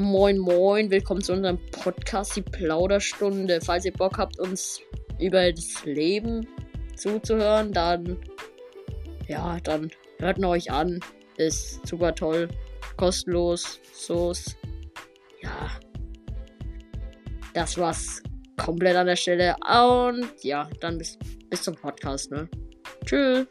Moin 0.00 0.38
Moin, 0.38 0.90
willkommen 0.90 1.20
zu 1.20 1.34
unserem 1.34 1.58
Podcast, 1.72 2.34
die 2.34 2.40
Plauderstunde. 2.40 3.60
Falls 3.60 3.84
ihr 3.84 3.92
Bock 3.92 4.16
habt, 4.16 4.40
uns 4.40 4.80
über 5.18 5.52
das 5.52 5.84
Leben 5.84 6.48
zuzuhören, 6.96 7.70
dann 7.70 8.16
ja, 9.28 9.58
dann 9.60 9.90
hört 10.18 10.38
ihn 10.38 10.46
euch 10.46 10.70
an. 10.70 11.00
Ist 11.36 11.86
super 11.86 12.14
toll, 12.14 12.48
kostenlos, 12.96 13.78
so 13.92 14.32
ja. 15.42 15.70
Das 17.52 17.76
war's 17.76 18.22
komplett 18.56 18.96
an 18.96 19.06
der 19.06 19.16
Stelle 19.16 19.54
und 19.68 20.32
ja, 20.42 20.70
dann 20.80 20.96
bis, 20.96 21.18
bis 21.50 21.62
zum 21.62 21.74
Podcast, 21.74 22.30
ne? 22.30 22.48
Tschüss. 23.04 23.46